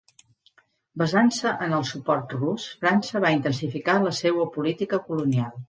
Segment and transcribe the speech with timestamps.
[1.01, 5.57] Basant-se en el suport Rus, França va intensificar la seua política colonial.